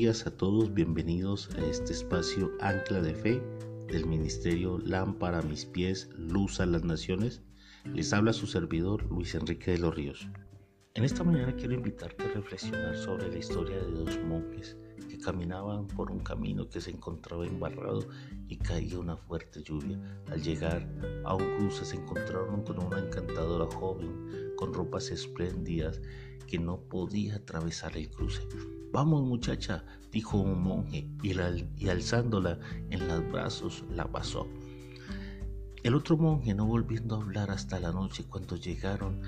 [0.00, 3.42] días a todos, bienvenidos a este espacio Ancla de Fe
[3.88, 7.40] del Ministerio Lámpara a mis pies, Luz a las Naciones.
[7.94, 10.28] Les habla su servidor Luis Enrique de los Ríos.
[10.92, 14.76] En esta mañana quiero invitarte a reflexionar sobre la historia de dos monjes
[15.08, 18.06] que caminaban por un camino que se encontraba embarrado
[18.48, 19.98] y caía una fuerte lluvia.
[20.30, 20.86] Al llegar
[21.24, 26.02] a un cruce se encontraron con una encantadora joven con ropas espléndidas
[26.46, 28.42] que no podía atravesar el cruce.
[28.96, 34.48] Vamos muchacha, dijo un monje y, alzándola en los brazos la pasó.
[35.82, 39.20] El otro monje no volviendo a hablar hasta la noche cuando llegaron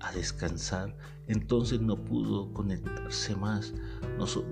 [0.00, 0.96] a descansar,
[1.26, 3.74] entonces no pudo conectarse más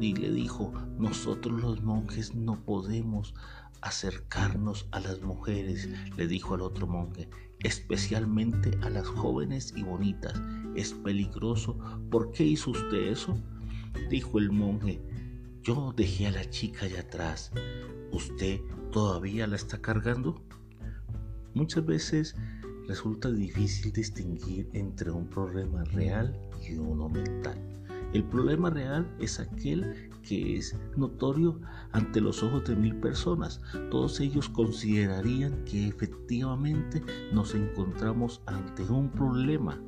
[0.02, 3.32] y le dijo, nosotros los monjes no podemos
[3.80, 7.30] acercarnos a las mujeres, le dijo al otro monje,
[7.60, 10.34] especialmente a las jóvenes y bonitas.
[10.77, 11.78] Es peligroso.
[12.11, 13.34] ¿Por qué hizo usted eso?
[14.11, 15.00] Dijo el monje.
[15.62, 17.53] Yo dejé a la chica allá atrás.
[18.12, 20.42] ¿Usted todavía la está cargando?
[21.55, 22.34] Muchas veces
[22.86, 27.58] resulta difícil distinguir entre un problema real y uno mental.
[28.14, 31.61] El problema real es aquel que es notorio
[31.92, 33.61] ante los ojos de mil personas.
[33.91, 37.02] Todos ellos considerarían que efectivamente
[37.33, 39.78] nos encontramos ante un problema,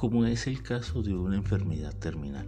[0.00, 2.46] como es el caso de una enfermedad terminal.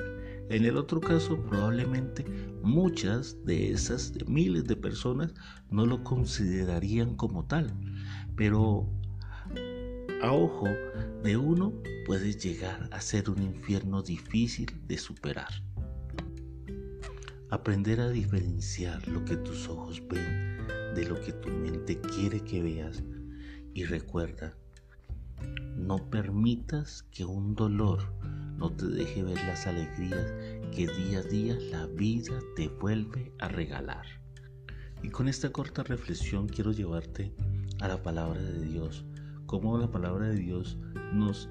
[0.49, 2.25] En el otro caso, probablemente
[2.63, 5.35] muchas de esas miles de personas
[5.71, 7.71] no lo considerarían como tal,
[8.37, 8.89] pero
[10.23, 10.67] a ojo
[11.23, 11.75] de uno
[12.07, 15.53] puede llegar a ser un infierno difícil de superar.
[17.51, 20.57] Aprender a diferenciar lo que tus ojos ven
[20.95, 23.03] de lo que tu mente quiere que veas
[23.75, 24.57] y recuerda,
[25.83, 28.15] no permitas que un dolor
[28.57, 30.33] no te deje ver las alegrías
[30.75, 34.07] que día a día la vida te vuelve a regalar.
[35.03, 37.35] Y con esta corta reflexión quiero llevarte
[37.81, 39.05] a la palabra de Dios
[39.53, 40.79] cómo la palabra de Dios
[41.13, 41.51] nos,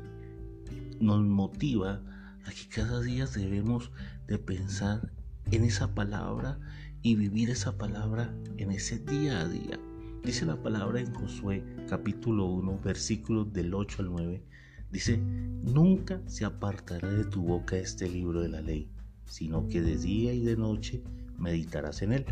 [0.99, 2.01] nos motiva
[2.45, 3.91] a que cada día debemos
[4.25, 5.11] de pensar
[5.51, 6.57] en esa palabra
[7.03, 9.79] y vivir esa palabra en ese día a día.
[10.23, 14.43] Dice la palabra en Josué capítulo 1 versículos del 8 al 9.
[14.91, 18.89] Dice, nunca se apartará de tu boca este libro de la ley,
[19.25, 21.03] sino que de día y de noche
[21.37, 22.25] meditarás en él,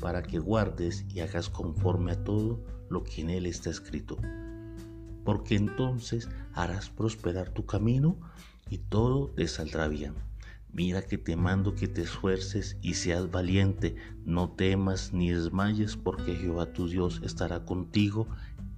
[0.00, 4.18] para que guardes y hagas conforme a todo lo que en él está escrito
[5.24, 8.16] porque entonces harás prosperar tu camino
[8.70, 10.14] y todo te saldrá bien.
[10.72, 13.94] Mira que te mando que te esfuerces y seas valiente,
[14.24, 18.26] no temas ni desmayes, porque Jehová tu Dios estará contigo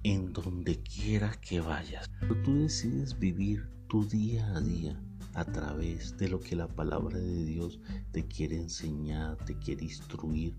[0.03, 2.09] en donde quiera que vayas.
[2.43, 5.01] Tú decides vivir tu día a día
[5.33, 7.79] a través de lo que la palabra de Dios
[8.11, 10.53] te quiere enseñar, te quiere instruir.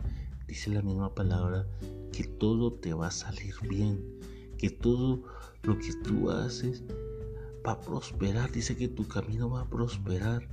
[0.48, 1.66] Dice la misma palabra
[2.12, 4.16] que todo te va a salir bien
[4.56, 5.22] que todo
[5.62, 6.82] lo que tú haces
[7.66, 8.50] va a prosperar.
[8.52, 10.48] Dice que tu camino va a prosperar.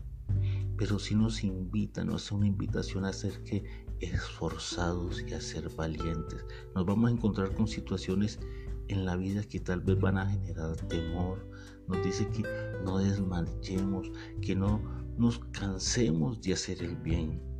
[0.77, 3.63] Pero si nos invita, nos hace una invitación a ser que
[3.99, 6.45] esforzados y a ser valientes.
[6.75, 8.39] Nos vamos a encontrar con situaciones
[8.87, 11.47] en la vida que tal vez van a generar temor.
[11.87, 12.43] Nos dice que
[12.83, 14.81] no desmayemos, que no
[15.17, 17.53] nos cansemos de hacer el bien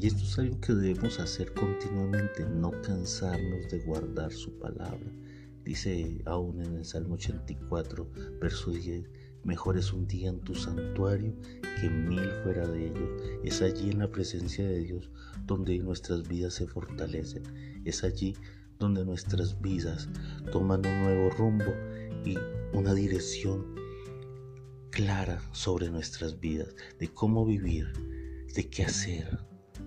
[0.00, 5.12] y esto es algo que debemos hacer continuamente, no cansarnos de guardar su palabra.
[5.62, 9.10] Dice aún en el Salmo 84, verso 10,
[9.44, 11.34] mejor es un día en tu santuario
[11.80, 13.10] que mil fuera de ellos.
[13.44, 15.10] Es allí en la presencia de Dios
[15.46, 17.42] donde nuestras vidas se fortalecen.
[17.84, 18.36] Es allí
[18.78, 20.08] donde nuestras vidas
[20.50, 21.72] toman un nuevo rumbo
[22.24, 22.36] y
[22.72, 23.74] una dirección
[24.90, 27.92] clara sobre nuestras vidas, de cómo vivir,
[28.54, 29.38] de qué hacer,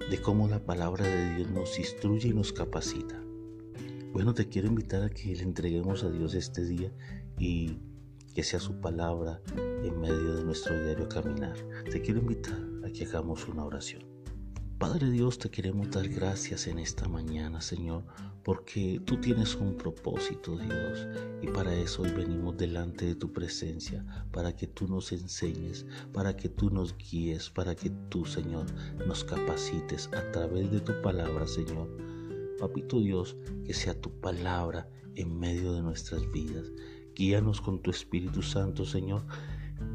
[0.10, 3.22] de cómo la palabra de Dios nos instruye y nos capacita.
[4.14, 6.92] Bueno, te quiero invitar a que le entreguemos a Dios este día
[7.40, 7.80] y
[8.34, 11.56] que sea su palabra en medio de nuestro diario caminar.
[11.92, 14.14] Te quiero invitar a que hagamos una oración.
[14.80, 18.04] Padre Dios, te queremos dar gracias en esta mañana, Señor,
[18.44, 21.08] porque tú tienes un propósito, Dios,
[21.42, 26.36] y para eso hoy venimos delante de tu presencia, para que tú nos enseñes, para
[26.36, 28.66] que tú nos guíes, para que tú, Señor,
[29.08, 31.88] nos capacites a través de tu palabra, Señor.
[32.60, 36.72] Papito Dios, que sea tu palabra en medio de nuestras vidas.
[37.16, 39.24] Guíanos con tu Espíritu Santo, Señor,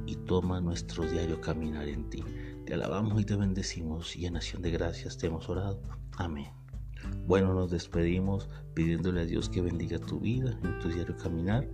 [0.07, 2.23] y toma nuestro diario caminar en ti.
[2.65, 5.81] Te alabamos y te bendecimos y en acción de gracias te hemos orado.
[6.17, 6.53] Amén.
[7.27, 11.69] Bueno, nos despedimos pidiéndole a Dios que bendiga tu vida en tu diario caminar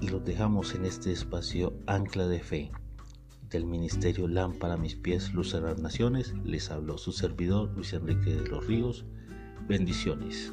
[0.00, 2.72] y los dejamos en este espacio ancla de fe
[3.50, 7.92] Del Ministerio Lámpara a mis pies, Luz a las Naciones, les habló su servidor Luis
[7.92, 9.04] Enrique de los Ríos.
[9.68, 10.52] Bendiciones.